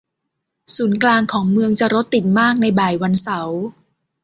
[0.75, 3.61] ศูนย์กลางของเมืองจะรถติดมากในบ่ายวันเสาร์